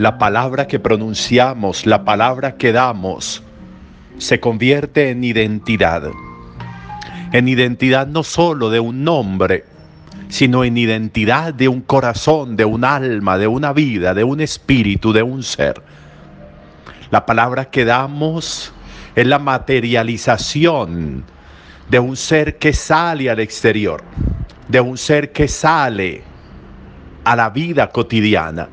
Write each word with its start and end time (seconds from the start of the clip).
la 0.00 0.16
palabra 0.16 0.66
que 0.66 0.80
pronunciamos, 0.80 1.84
la 1.84 2.06
palabra 2.06 2.56
que 2.56 2.72
damos, 2.72 3.42
se 4.16 4.40
convierte 4.40 5.10
en 5.10 5.22
identidad. 5.22 6.04
En 7.32 7.48
identidad 7.48 8.06
no 8.06 8.22
solo 8.22 8.70
de 8.70 8.80
un 8.80 9.04
nombre, 9.04 9.66
sino 10.30 10.64
en 10.64 10.78
identidad 10.78 11.52
de 11.52 11.68
un 11.68 11.82
corazón, 11.82 12.56
de 12.56 12.64
un 12.64 12.82
alma, 12.82 13.36
de 13.36 13.46
una 13.46 13.74
vida, 13.74 14.14
de 14.14 14.24
un 14.24 14.40
espíritu, 14.40 15.12
de 15.12 15.22
un 15.22 15.42
ser. 15.42 15.82
La 17.10 17.26
palabra 17.26 17.66
que 17.66 17.84
damos 17.84 18.72
es 19.14 19.26
la 19.26 19.38
materialización 19.38 21.24
de 21.90 21.98
un 21.98 22.16
ser 22.16 22.56
que 22.56 22.72
sale 22.72 23.28
al 23.28 23.40
exterior, 23.40 24.02
de 24.66 24.80
un 24.80 24.96
ser 24.96 25.30
que 25.30 25.46
sale 25.46 26.22
a 27.22 27.36
la 27.36 27.50
vida 27.50 27.90
cotidiana, 27.90 28.70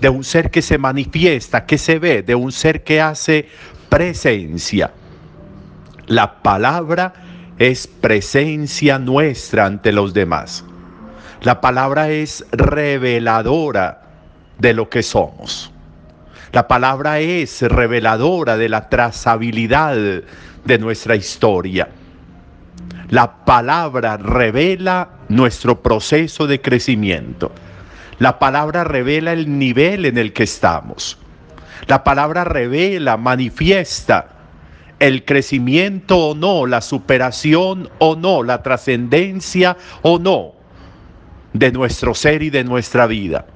de 0.00 0.08
un 0.08 0.24
ser 0.24 0.50
que 0.50 0.62
se 0.62 0.78
manifiesta, 0.78 1.66
que 1.66 1.78
se 1.78 1.98
ve, 1.98 2.22
de 2.22 2.34
un 2.34 2.52
ser 2.52 2.84
que 2.84 3.00
hace 3.00 3.48
presencia. 3.88 4.92
La 6.06 6.42
palabra 6.42 7.12
es 7.58 7.86
presencia 7.86 8.98
nuestra 8.98 9.66
ante 9.66 9.92
los 9.92 10.14
demás. 10.14 10.64
La 11.42 11.60
palabra 11.60 12.10
es 12.10 12.44
reveladora 12.52 14.02
de 14.58 14.74
lo 14.74 14.88
que 14.88 15.02
somos. 15.02 15.72
La 16.52 16.66
palabra 16.66 17.20
es 17.20 17.62
reveladora 17.62 18.56
de 18.56 18.68
la 18.68 18.88
trazabilidad 18.88 19.96
de 20.64 20.78
nuestra 20.78 21.14
historia. 21.14 21.88
La 23.10 23.44
palabra 23.44 24.16
revela 24.16 25.10
nuestro 25.28 25.80
proceso 25.80 26.46
de 26.46 26.60
crecimiento. 26.60 27.52
La 28.18 28.38
palabra 28.38 28.84
revela 28.84 29.32
el 29.32 29.58
nivel 29.58 30.04
en 30.04 30.18
el 30.18 30.32
que 30.32 30.42
estamos. 30.42 31.18
La 31.86 32.02
palabra 32.02 32.44
revela, 32.44 33.16
manifiesta 33.16 34.28
el 34.98 35.24
crecimiento 35.24 36.18
o 36.18 36.34
no, 36.34 36.66
la 36.66 36.80
superación 36.80 37.88
o 37.98 38.16
no, 38.16 38.42
la 38.42 38.62
trascendencia 38.62 39.76
o 40.02 40.18
no 40.18 40.54
de 41.52 41.70
nuestro 41.70 42.14
ser 42.14 42.42
y 42.42 42.50
de 42.50 42.64
nuestra 42.64 43.06
vida. 43.06 43.46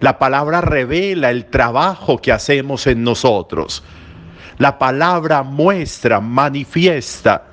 La 0.00 0.18
palabra 0.18 0.60
revela 0.60 1.30
el 1.30 1.46
trabajo 1.46 2.18
que 2.18 2.32
hacemos 2.32 2.86
en 2.86 3.04
nosotros. 3.04 3.84
La 4.58 4.78
palabra 4.78 5.42
muestra, 5.42 6.20
manifiesta 6.20 7.44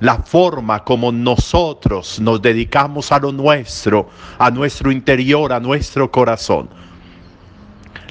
la 0.00 0.16
forma 0.18 0.84
como 0.84 1.10
nosotros 1.10 2.20
nos 2.20 2.40
dedicamos 2.40 3.10
a 3.10 3.18
lo 3.18 3.32
nuestro, 3.32 4.08
a 4.38 4.50
nuestro 4.50 4.92
interior, 4.92 5.52
a 5.52 5.60
nuestro 5.60 6.10
corazón. 6.10 6.68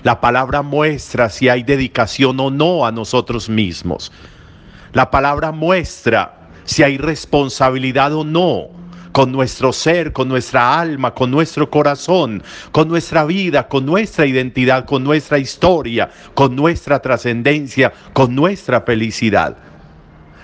La 0.04 0.20
palabra 0.20 0.62
muestra 0.62 1.30
si 1.30 1.50
hay 1.50 1.64
dedicación 1.64 2.40
o 2.40 2.52
no 2.52 2.86
a 2.86 2.92
nosotros 2.92 3.50
mismos. 3.50 4.12
La 4.94 5.10
palabra 5.10 5.52
muestra 5.52 6.50
si 6.66 6.84
hay 6.84 6.98
responsabilidad 6.98 8.14
o 8.14 8.24
no 8.24 8.70
con 9.12 9.32
nuestro 9.32 9.74
ser, 9.74 10.14
con 10.14 10.28
nuestra 10.28 10.80
alma, 10.80 11.14
con 11.14 11.32
nuestro 11.32 11.70
corazón, 11.70 12.44
con 12.72 12.88
nuestra 12.88 13.26
vida, 13.26 13.68
con 13.68 13.86
nuestra 13.86 14.28
identidad, 14.28 14.86
con 14.86 15.04
nuestra 15.04 15.40
historia, 15.40 16.12
con 16.36 16.56
nuestra 16.56 17.00
trascendencia, 17.00 17.92
con 18.14 18.36
nuestra 18.36 18.82
felicidad. 18.82 19.58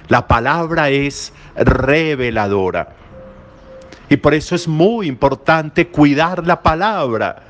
La 0.08 0.28
palabra 0.28 0.90
es 0.90 1.34
reveladora. 1.56 2.96
Y 4.10 4.18
por 4.18 4.34
eso 4.34 4.56
es 4.56 4.68
muy 4.68 5.08
importante 5.08 5.88
cuidar 5.88 6.46
la 6.46 6.62
palabra 6.62 7.44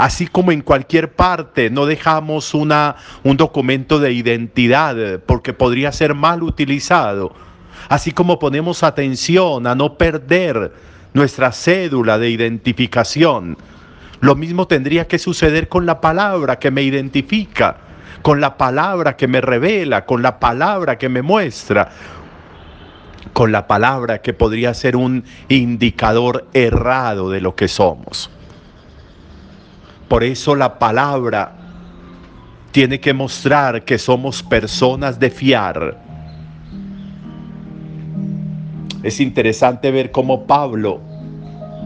Así 0.00 0.28
como 0.28 0.50
en 0.50 0.62
cualquier 0.62 1.12
parte 1.12 1.68
no 1.68 1.84
dejamos 1.84 2.54
una, 2.54 2.96
un 3.22 3.36
documento 3.36 3.98
de 3.98 4.14
identidad 4.14 5.20
porque 5.26 5.52
podría 5.52 5.92
ser 5.92 6.14
mal 6.14 6.42
utilizado. 6.42 7.34
Así 7.90 8.10
como 8.10 8.38
ponemos 8.38 8.82
atención 8.82 9.66
a 9.66 9.74
no 9.74 9.98
perder 9.98 10.72
nuestra 11.12 11.52
cédula 11.52 12.18
de 12.18 12.30
identificación. 12.30 13.58
Lo 14.20 14.36
mismo 14.36 14.66
tendría 14.66 15.06
que 15.06 15.18
suceder 15.18 15.68
con 15.68 15.84
la 15.84 16.00
palabra 16.00 16.58
que 16.58 16.70
me 16.70 16.80
identifica, 16.80 17.76
con 18.22 18.40
la 18.40 18.56
palabra 18.56 19.16
que 19.16 19.28
me 19.28 19.40
revela, 19.40 20.04
con 20.04 20.22
la 20.22 20.38
palabra 20.38 20.98
que 20.98 21.08
me 21.08 21.22
muestra, 21.22 21.90
con 23.32 23.52
la 23.52 23.66
palabra 23.66 24.20
que 24.20 24.32
podría 24.34 24.74
ser 24.74 24.96
un 24.96 25.24
indicador 25.48 26.48
errado 26.52 27.30
de 27.30 27.40
lo 27.40 27.54
que 27.54 27.68
somos. 27.68 28.30
Por 30.08 30.24
eso 30.24 30.54
la 30.54 30.78
palabra 30.78 31.54
tiene 32.72 33.00
que 33.00 33.14
mostrar 33.14 33.84
que 33.84 33.98
somos 33.98 34.42
personas 34.42 35.18
de 35.18 35.30
fiar. 35.30 35.98
Es 39.02 39.20
interesante 39.20 39.90
ver 39.90 40.10
cómo 40.10 40.46
Pablo 40.46 41.00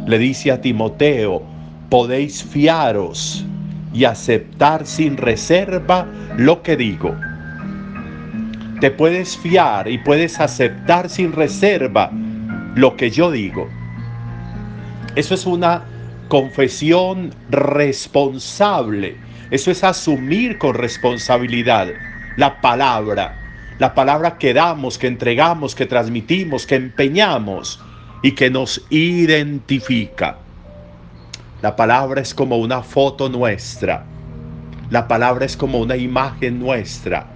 le 0.07 0.19
dice 0.19 0.51
a 0.51 0.61
Timoteo, 0.61 1.43
podéis 1.89 2.43
fiaros 2.43 3.45
y 3.95 4.05
aceptar 4.05 4.87
sin 4.87 5.17
reserva 5.17 6.07
lo 6.37 6.63
que 6.63 6.77
digo. 6.77 7.17
Te 8.81 8.91
puedes 8.91 9.39
fiar 9.39 9.89
y 9.89 9.99
puedes 9.99 10.41
aceptar 10.41 11.09
sin 11.09 11.33
reserva 11.33 12.11
lo 12.75 12.97
que 12.97 13.11
yo 13.11 13.31
digo. 13.31 13.69
Eso 15.15 15.35
es 15.35 15.47
una 15.47 15.85
confesión 16.29 17.31
responsable. 17.51 19.17
Eso 19.51 19.71
es 19.71 19.85
asumir 19.85 20.59
con 20.59 20.75
responsabilidad 20.75 21.89
la 22.37 22.61
palabra, 22.61 23.37
la 23.79 23.95
palabra 23.95 24.39
que 24.39 24.53
damos, 24.53 24.99
que 24.99 25.07
entregamos, 25.07 25.75
que 25.75 25.87
transmitimos, 25.87 26.67
que 26.67 26.75
empeñamos 26.75 27.81
y 28.23 28.33
que 28.33 28.51
nos 28.51 28.85
identifica. 28.91 30.39
La 31.65 31.75
palabra 31.75 32.21
es 32.21 32.35
como 32.35 32.59
una 32.59 32.83
foto 32.83 33.31
nuestra. 33.31 34.05
La 34.91 35.09
palabra 35.09 35.47
es 35.47 35.57
como 35.57 35.81
una 35.81 35.97
imagen 35.97 36.61
nuestra. 36.61 37.27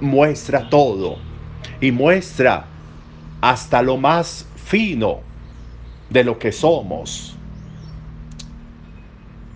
Muestra 0.00 0.68
todo 0.68 1.18
y 1.80 1.92
muestra 1.92 2.66
hasta 3.40 3.80
lo 3.82 3.96
más 3.96 4.46
fino 4.56 5.20
de 6.10 6.24
lo 6.24 6.38
que 6.40 6.50
somos 6.50 7.36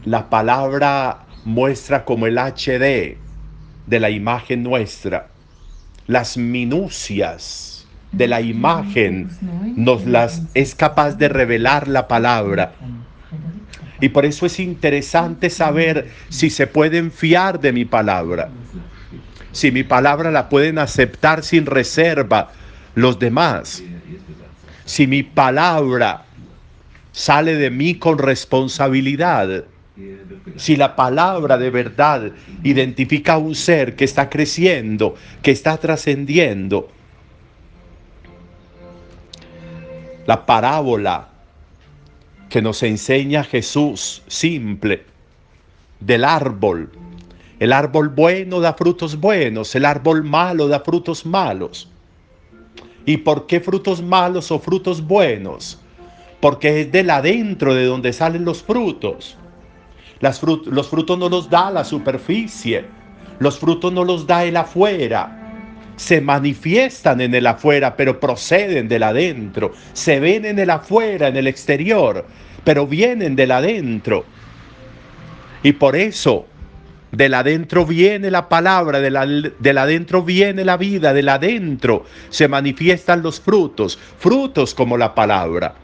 la 0.06 0.30
palabra 0.30 1.24
muestra 1.44 2.04
como 2.04 2.26
el 2.26 2.38
HD 2.38 3.18
de 3.86 4.00
la 4.00 4.08
imagen 4.08 4.62
nuestra. 4.62 5.30
Las 6.06 6.36
minucias 6.36 7.88
de 8.12 8.28
la 8.28 8.40
imagen 8.40 9.28
nos 9.76 10.06
las 10.06 10.42
es 10.54 10.76
capaz 10.76 11.16
de 11.16 11.28
revelar 11.28 11.88
la 11.88 12.06
palabra. 12.06 12.72
Y 14.00 14.08
por 14.10 14.24
eso 14.24 14.46
es 14.46 14.60
interesante 14.60 15.50
saber 15.50 16.10
si 16.28 16.50
se 16.50 16.66
pueden 16.66 17.10
fiar 17.10 17.60
de 17.60 17.72
mi 17.72 17.84
palabra. 17.84 18.48
Si 19.52 19.70
mi 19.70 19.84
palabra 19.84 20.30
la 20.30 20.48
pueden 20.48 20.78
aceptar 20.78 21.42
sin 21.42 21.66
reserva 21.66 22.52
los 22.94 23.18
demás. 23.18 23.82
Si 24.84 25.06
mi 25.06 25.22
palabra 25.22 26.24
sale 27.12 27.56
de 27.56 27.70
mí 27.70 27.94
con 27.94 28.18
responsabilidad 28.18 29.64
si 30.56 30.76
la 30.76 30.94
palabra 30.94 31.56
de 31.56 31.70
verdad 31.70 32.32
identifica 32.62 33.34
a 33.34 33.38
un 33.38 33.54
ser 33.54 33.96
que 33.96 34.04
está 34.04 34.28
creciendo, 34.28 35.14
que 35.42 35.50
está 35.50 35.76
trascendiendo, 35.78 36.90
la 40.26 40.44
parábola 40.44 41.28
que 42.48 42.62
nos 42.62 42.82
enseña 42.82 43.44
Jesús 43.44 44.22
simple 44.26 45.04
del 46.00 46.24
árbol. 46.24 46.90
El 47.58 47.72
árbol 47.72 48.10
bueno 48.10 48.60
da 48.60 48.74
frutos 48.74 49.18
buenos, 49.18 49.74
el 49.74 49.84
árbol 49.84 50.22
malo 50.22 50.68
da 50.68 50.80
frutos 50.80 51.24
malos. 51.24 51.88
¿Y 53.04 53.18
por 53.18 53.46
qué 53.46 53.60
frutos 53.60 54.02
malos 54.02 54.50
o 54.50 54.58
frutos 54.58 55.00
buenos? 55.06 55.78
Porque 56.40 56.82
es 56.82 56.92
del 56.92 57.10
adentro 57.10 57.74
de 57.74 57.84
donde 57.84 58.12
salen 58.12 58.44
los 58.44 58.62
frutos 58.62 59.36
los 60.20 60.88
frutos 60.88 61.18
no 61.18 61.28
los 61.28 61.50
da 61.50 61.70
la 61.70 61.84
superficie, 61.84 62.84
los 63.38 63.58
frutos 63.58 63.92
no 63.92 64.04
los 64.04 64.26
da 64.26 64.44
el 64.44 64.56
afuera. 64.56 65.35
Se 65.96 66.20
manifiestan 66.20 67.20
en 67.20 67.34
el 67.34 67.46
afuera, 67.46 67.96
pero 67.96 68.20
proceden 68.20 68.88
del 68.88 69.02
adentro. 69.02 69.72
Se 69.92 70.20
ven 70.20 70.44
en 70.44 70.58
el 70.58 70.70
afuera, 70.70 71.28
en 71.28 71.36
el 71.36 71.46
exterior, 71.46 72.24
pero 72.64 72.86
vienen 72.86 73.34
del 73.34 73.50
adentro. 73.50 74.24
Y 75.62 75.72
por 75.72 75.96
eso, 75.96 76.46
del 77.12 77.34
adentro 77.34 77.86
viene 77.86 78.30
la 78.30 78.48
palabra, 78.48 79.00
del 79.00 79.78
adentro 79.78 80.22
viene 80.22 80.64
la 80.64 80.76
vida, 80.76 81.14
del 81.14 81.28
adentro 81.28 82.04
se 82.28 82.46
manifiestan 82.46 83.22
los 83.22 83.40
frutos, 83.40 83.98
frutos 84.18 84.74
como 84.74 84.98
la 84.98 85.14
palabra. 85.14 85.74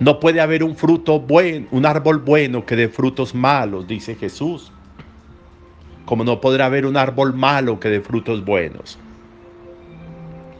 No 0.00 0.18
puede 0.18 0.40
haber 0.40 0.64
un 0.64 0.76
fruto 0.76 1.20
bueno, 1.20 1.66
un 1.70 1.86
árbol 1.86 2.18
bueno 2.18 2.64
que 2.64 2.76
dé 2.76 2.88
frutos 2.88 3.34
malos, 3.34 3.86
dice 3.86 4.14
Jesús. 4.14 4.72
Como 6.04 6.24
no 6.24 6.40
podrá 6.40 6.66
haber 6.66 6.86
un 6.86 6.96
árbol 6.96 7.34
malo 7.34 7.78
que 7.78 7.88
dé 7.88 8.00
frutos 8.00 8.44
buenos. 8.44 8.98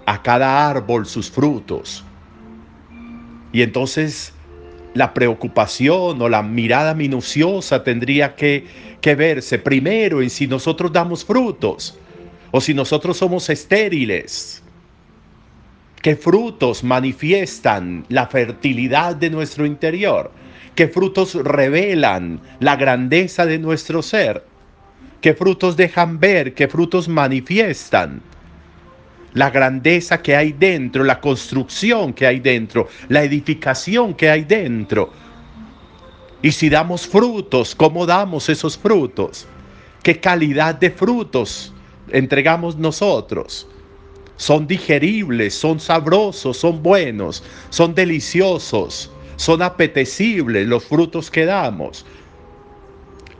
A 0.06 0.22
cada 0.22 0.68
árbol 0.68 1.06
sus 1.06 1.30
frutos. 1.30 2.04
Y 3.52 3.62
entonces 3.62 4.32
la 4.94 5.14
preocupación 5.14 6.20
o 6.20 6.28
la 6.28 6.42
mirada 6.42 6.94
minuciosa 6.94 7.84
tendría 7.84 8.34
que, 8.34 8.66
verse 9.02 9.58
primero 9.58 10.20
en 10.20 10.30
si 10.30 10.46
nosotros 10.46 10.92
damos 10.92 11.24
frutos 11.24 11.96
o 12.50 12.60
si 12.60 12.74
nosotros 12.74 13.16
somos 13.16 13.48
estériles. 13.50 14.62
¿Qué 16.02 16.16
frutos 16.16 16.82
manifiestan 16.82 18.04
la 18.08 18.26
fertilidad 18.26 19.14
de 19.16 19.30
nuestro 19.30 19.66
interior? 19.66 20.32
¿Qué 20.74 20.88
frutos 20.88 21.34
revelan 21.34 22.40
la 22.58 22.76
grandeza 22.76 23.44
de 23.44 23.58
nuestro 23.58 24.02
ser? 24.02 24.49
¿Qué 25.20 25.34
frutos 25.34 25.76
dejan 25.76 26.18
ver? 26.18 26.54
¿Qué 26.54 26.68
frutos 26.68 27.08
manifiestan? 27.08 28.22
La 29.34 29.50
grandeza 29.50 30.20
que 30.22 30.34
hay 30.34 30.52
dentro, 30.52 31.04
la 31.04 31.20
construcción 31.20 32.12
que 32.12 32.26
hay 32.26 32.40
dentro, 32.40 32.88
la 33.08 33.22
edificación 33.22 34.14
que 34.14 34.30
hay 34.30 34.44
dentro. 34.44 35.12
Y 36.42 36.52
si 36.52 36.68
damos 36.68 37.06
frutos, 37.06 37.74
¿cómo 37.74 38.06
damos 38.06 38.48
esos 38.48 38.76
frutos? 38.76 39.46
¿Qué 40.02 40.18
calidad 40.18 40.74
de 40.74 40.90
frutos 40.90 41.72
entregamos 42.10 42.76
nosotros? 42.76 43.68
son 44.40 44.66
digeribles, 44.66 45.54
son 45.54 45.78
sabrosos, 45.78 46.56
son 46.56 46.82
buenos, 46.82 47.42
son 47.68 47.94
deliciosos, 47.94 49.10
son 49.36 49.60
apetecibles 49.60 50.66
los 50.66 50.82
frutos 50.82 51.30
que 51.30 51.44
damos. 51.44 52.06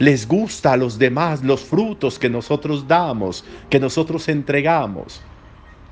Les 0.00 0.26
gusta 0.26 0.72
a 0.72 0.76
los 0.78 0.98
demás 0.98 1.44
los 1.44 1.60
frutos 1.60 2.18
que 2.18 2.30
nosotros 2.30 2.88
damos, 2.88 3.44
que 3.68 3.78
nosotros 3.78 4.30
entregamos. 4.30 5.20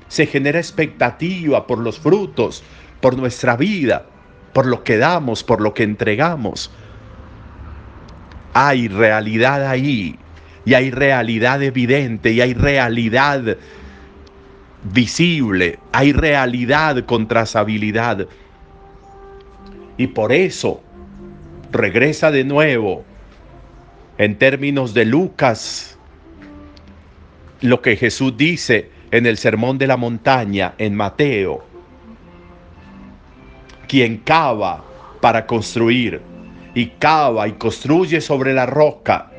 Se 0.07 0.25
genera 0.25 0.57
expectativa 0.57 1.67
por 1.67 1.77
los 1.77 1.99
frutos, 1.99 2.63
por 3.01 3.15
nuestra 3.15 3.55
vida, 3.55 4.07
por 4.51 4.65
lo 4.65 4.83
que 4.83 4.97
damos, 4.97 5.43
por 5.43 5.61
lo 5.61 5.75
que 5.75 5.83
entregamos. 5.83 6.71
Hay 8.55 8.87
realidad 8.87 9.67
ahí, 9.67 10.17
y 10.65 10.73
hay 10.73 10.89
realidad 10.89 11.61
evidente, 11.61 12.31
y 12.31 12.41
hay 12.41 12.55
realidad 12.55 13.57
visible, 14.91 15.77
hay 15.91 16.13
realidad 16.13 17.05
con 17.05 17.27
trazabilidad. 17.27 18.27
Y 19.97 20.07
por 20.07 20.31
eso 20.31 20.81
regresa 21.71 22.31
de 22.31 22.43
nuevo 22.43 23.05
en 24.19 24.37
términos 24.37 24.93
de 24.93 25.05
Lucas 25.05 25.97
lo 27.61 27.81
que 27.81 27.95
Jesús 27.95 28.35
dice 28.35 28.91
en 29.11 29.25
el 29.25 29.37
Sermón 29.37 29.77
de 29.77 29.87
la 29.87 29.95
Montaña 29.95 30.73
en 30.77 30.93
Mateo. 30.93 31.63
Quien 33.87 34.17
cava 34.17 34.83
para 35.21 35.47
construir 35.47 36.21
y 36.75 36.87
cava 36.87 37.47
y 37.47 37.53
construye 37.53 38.19
sobre 38.19 38.53
la 38.53 38.65
roca, 38.65 39.31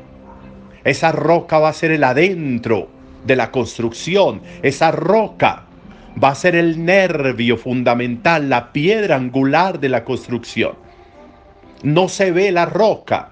esa 0.83 1.11
roca 1.11 1.59
va 1.59 1.69
a 1.69 1.73
ser 1.73 1.91
el 1.91 2.03
adentro 2.03 2.89
de 3.23 3.35
la 3.35 3.51
construcción. 3.51 4.41
Esa 4.63 4.91
roca 4.91 5.65
va 6.21 6.29
a 6.29 6.35
ser 6.35 6.55
el 6.55 6.83
nervio 6.83 7.55
fundamental, 7.55 8.49
la 8.49 8.73
piedra 8.73 9.15
angular 9.15 9.79
de 9.79 9.89
la 9.89 10.03
construcción. 10.03 10.73
No 11.83 12.09
se 12.09 12.31
ve 12.31 12.51
la 12.51 12.65
roca, 12.65 13.31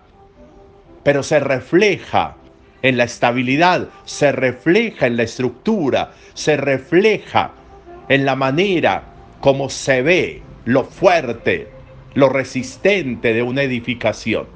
pero 1.04 1.24
se 1.24 1.40
refleja 1.40 2.36
en 2.82 2.98
la 2.98 3.04
estabilidad, 3.04 3.90
se 4.06 4.32
refleja 4.32 5.08
en 5.08 5.18
la 5.18 5.24
estructura, 5.24 6.12
se 6.34 6.58
refleja 6.58 7.52
en 8.08 8.26
la 8.26 8.36
manera 8.36 9.04
como 9.42 9.70
se 9.70 10.02
ve 10.02 10.42
lo 10.66 10.84
fuerte, 10.84 11.70
lo 12.14 12.30
resistente 12.30 13.34
de 13.34 13.44
una 13.44 13.64
edificación. 13.64 14.48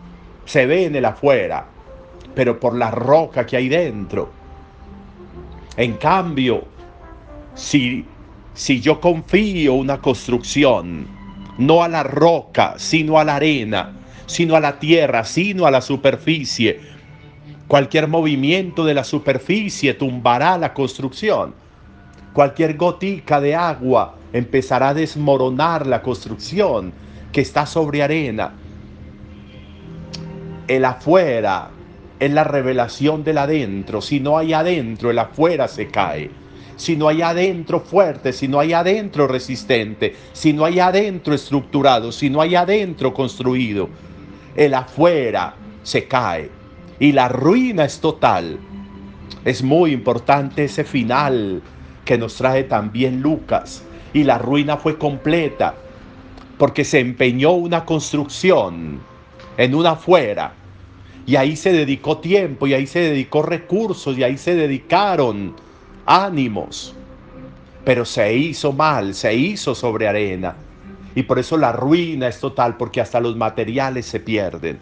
Se 0.46 0.66
ve 0.66 0.86
en 0.86 0.96
el 0.96 1.06
afuera, 1.06 1.66
pero 2.36 2.60
por 2.60 2.76
la 2.76 2.92
roca 2.92 3.46
que 3.46 3.58
hay 3.58 3.70
dentro 3.70 4.44
en 5.76 5.94
cambio, 5.94 6.66
si, 7.56 8.06
si 8.54 8.80
yo 8.80 9.00
confío 9.00 9.74
una 9.74 10.00
construcción, 10.00 11.08
no 11.58 11.84
a 11.84 11.88
la 11.88 12.04
roca, 12.04 12.76
sino 12.78 13.18
a 13.18 13.24
la 13.24 13.38
arena, 13.38 13.94
sino 14.34 14.56
a 14.56 14.60
la 14.60 14.80
tierra, 14.80 15.24
sino 15.26 15.68
a 15.68 15.72
la 15.72 15.80
superficie, 15.80 16.80
cualquier 17.68 18.08
movimiento 18.08 18.84
de 18.84 18.96
la 18.96 19.04
superficie 19.04 19.94
tumbará 19.94 20.58
la 20.58 20.74
construcción. 20.74 21.54
Cualquier 22.34 22.76
gotica 22.76 23.40
de 23.40 23.54
agua 23.54 24.16
empezará 24.34 24.90
a 24.90 24.94
desmoronar 24.96 25.86
la 25.86 26.02
construcción 26.02 26.92
que 27.32 27.42
está 27.42 27.68
sobre 27.68 28.02
arena. 28.02 28.54
El 30.68 30.84
afuera 30.84 31.70
es 32.20 32.32
la 32.32 32.44
revelación 32.44 33.24
del 33.24 33.38
adentro. 33.38 34.02
Si 34.02 34.20
no 34.20 34.40
hay 34.40 34.54
adentro, 34.54 35.12
el 35.12 35.20
afuera 35.20 35.68
se 35.68 35.90
cae. 35.90 36.32
Si 36.76 36.96
no 36.96 37.08
hay 37.08 37.22
adentro 37.22 37.82
fuerte, 37.82 38.34
si 38.34 38.48
no 38.48 38.60
hay 38.60 38.74
adentro 38.74 39.28
resistente, 39.28 40.16
si 40.32 40.54
no 40.54 40.66
hay 40.66 40.80
adentro 40.80 41.36
estructurado, 41.36 42.12
si 42.12 42.32
no 42.32 42.42
hay 42.42 42.56
adentro 42.56 43.14
construido, 43.14 43.90
el 44.56 44.74
afuera 44.74 45.56
se 45.84 46.08
cae. 46.08 46.50
Y 47.00 47.12
la 47.12 47.28
ruina 47.30 47.86
es 47.86 48.00
total. 48.00 48.60
Es 49.46 49.64
muy 49.64 49.92
importante 49.92 50.66
ese 50.66 50.84
final 50.84 51.62
que 52.06 52.18
nos 52.18 52.36
trae 52.36 52.64
también 52.64 53.22
Lucas. 53.22 53.84
Y 54.14 54.24
la 54.24 54.38
ruina 54.38 54.78
fue 54.78 54.98
completa 54.98 55.76
porque 56.58 56.86
se 56.86 57.00
empeñó 57.00 57.52
una 57.52 57.84
construcción 57.84 59.00
en 59.58 59.76
una 59.76 59.92
afuera 59.92 60.54
y 61.26 61.36
ahí 61.38 61.56
se 61.56 61.72
dedicó 61.72 62.18
tiempo, 62.18 62.68
y 62.68 62.74
ahí 62.74 62.86
se 62.86 63.00
dedicó 63.00 63.42
recursos, 63.42 64.18
y 64.18 64.24
ahí 64.24 64.38
se 64.38 64.56
dedicaron 64.56 65.56
ánimos. 66.06 66.94
Pero 67.86 68.06
se 68.06 68.36
hizo 68.36 68.74
mal, 68.74 69.14
se 69.14 69.34
hizo 69.34 69.74
sobre 69.74 70.08
arena. 70.08 70.56
Y 71.16 71.24
por 71.24 71.40
eso 71.40 71.58
la 71.58 71.72
ruina 71.72 72.28
es 72.28 72.40
total, 72.40 72.78
porque 72.78 73.02
hasta 73.02 73.20
los 73.20 73.36
materiales 73.36 74.06
se 74.06 74.20
pierden. 74.20 74.80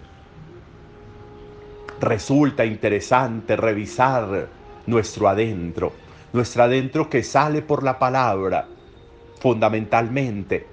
Resulta 1.99 2.65
interesante 2.65 3.55
revisar 3.55 4.47
nuestro 4.87 5.27
adentro, 5.27 5.93
nuestro 6.33 6.63
adentro 6.63 7.09
que 7.09 7.21
sale 7.21 7.61
por 7.61 7.83
la 7.83 7.99
palabra, 7.99 8.67
fundamentalmente, 9.39 10.65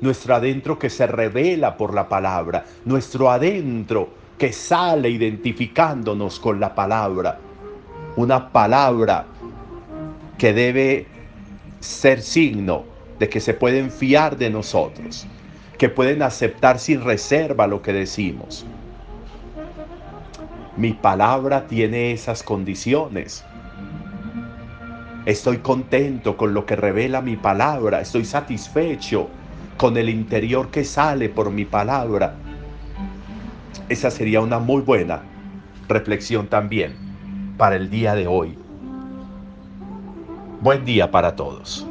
nuestro 0.00 0.34
adentro 0.34 0.78
que 0.78 0.90
se 0.90 1.06
revela 1.06 1.76
por 1.76 1.94
la 1.94 2.08
palabra, 2.08 2.64
nuestro 2.84 3.30
adentro 3.30 4.08
que 4.38 4.52
sale 4.52 5.08
identificándonos 5.08 6.38
con 6.38 6.60
la 6.60 6.74
palabra. 6.74 7.38
Una 8.16 8.50
palabra 8.50 9.26
que 10.38 10.52
debe 10.52 11.06
ser 11.80 12.20
signo 12.22 12.95
de 13.18 13.28
que 13.28 13.40
se 13.40 13.54
pueden 13.54 13.90
fiar 13.90 14.36
de 14.36 14.50
nosotros, 14.50 15.26
que 15.78 15.88
pueden 15.88 16.22
aceptar 16.22 16.78
sin 16.78 17.02
reserva 17.02 17.66
lo 17.66 17.82
que 17.82 17.92
decimos. 17.92 18.66
Mi 20.76 20.92
palabra 20.92 21.66
tiene 21.66 22.12
esas 22.12 22.42
condiciones. 22.42 23.44
Estoy 25.24 25.58
contento 25.58 26.36
con 26.36 26.54
lo 26.54 26.66
que 26.66 26.76
revela 26.76 27.20
mi 27.20 27.36
palabra, 27.36 28.00
estoy 28.00 28.24
satisfecho 28.24 29.28
con 29.76 29.96
el 29.96 30.08
interior 30.08 30.70
que 30.70 30.84
sale 30.84 31.28
por 31.28 31.50
mi 31.50 31.64
palabra 31.64 32.36
esa 33.88 34.10
sería 34.10 34.40
una 34.40 34.58
muy 34.58 34.82
buena 34.82 35.22
reflexión 35.88 36.48
también 36.48 36.96
para 37.56 37.76
el 37.76 37.88
día 37.88 38.14
de 38.16 38.26
hoy. 38.26 38.58
Buen 40.60 40.84
día 40.84 41.10
para 41.10 41.36
todos. 41.36 41.86